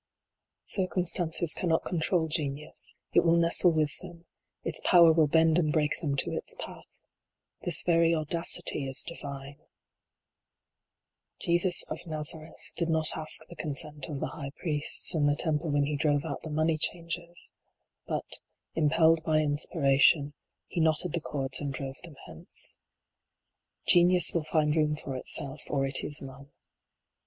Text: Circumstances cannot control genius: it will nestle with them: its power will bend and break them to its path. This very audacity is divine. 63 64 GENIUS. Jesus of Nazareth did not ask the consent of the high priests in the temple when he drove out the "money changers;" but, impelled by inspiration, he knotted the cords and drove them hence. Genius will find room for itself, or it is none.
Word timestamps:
Circumstances 0.65 1.53
cannot 1.53 1.85
control 1.85 2.27
genius: 2.27 2.95
it 3.13 3.19
will 3.23 3.35
nestle 3.35 3.71
with 3.71 3.95
them: 3.99 4.25
its 4.63 4.81
power 4.83 5.13
will 5.13 5.27
bend 5.27 5.59
and 5.59 5.71
break 5.71 6.01
them 6.01 6.15
to 6.15 6.31
its 6.31 6.55
path. 6.57 6.87
This 7.61 7.83
very 7.83 8.15
audacity 8.15 8.87
is 8.87 9.03
divine. 9.03 9.59
63 11.41 11.57
64 11.59 11.59
GENIUS. 11.59 11.61
Jesus 11.61 11.83
of 11.83 12.07
Nazareth 12.11 12.73
did 12.75 12.89
not 12.89 13.15
ask 13.15 13.45
the 13.45 13.55
consent 13.55 14.09
of 14.09 14.19
the 14.19 14.25
high 14.29 14.49
priests 14.57 15.13
in 15.13 15.27
the 15.27 15.35
temple 15.35 15.69
when 15.69 15.85
he 15.85 15.95
drove 15.97 16.25
out 16.25 16.41
the 16.41 16.49
"money 16.49 16.79
changers;" 16.79 17.51
but, 18.07 18.39
impelled 18.73 19.23
by 19.23 19.37
inspiration, 19.37 20.33
he 20.65 20.81
knotted 20.81 21.13
the 21.13 21.21
cords 21.21 21.59
and 21.61 21.75
drove 21.75 21.97
them 22.01 22.15
hence. 22.25 22.79
Genius 23.85 24.31
will 24.33 24.43
find 24.45 24.75
room 24.75 24.95
for 24.95 25.15
itself, 25.15 25.61
or 25.69 25.85
it 25.85 26.03
is 26.03 26.23
none. 26.23 26.49